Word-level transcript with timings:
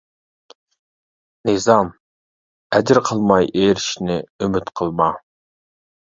نىزام: 1.49 1.91
ئەجىر 2.77 2.99
قىلماي 3.09 3.49
ئېرىشىشنى 3.51 4.15
ئۈمىد 4.47 4.71
قىلما. 4.81 5.11